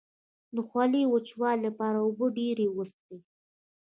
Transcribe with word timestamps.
د 0.55 0.57
خولې 0.67 1.03
د 1.07 1.09
وچوالي 1.13 1.59
لپاره 1.67 1.97
اوبه 2.01 2.25
ډیرې 2.37 2.67
وڅښئ 2.75 3.19